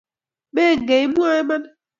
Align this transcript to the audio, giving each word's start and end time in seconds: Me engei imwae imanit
Me 0.53 0.63
engei 0.71 1.03
imwae 1.07 1.37
imanit 1.43 1.73